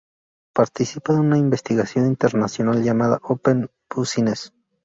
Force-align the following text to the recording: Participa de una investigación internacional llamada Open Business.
Participa 0.55 1.13
de 1.13 1.19
una 1.19 1.37
investigación 1.37 2.07
internacional 2.07 2.81
llamada 2.81 3.19
Open 3.21 3.69
Business. 3.87 4.51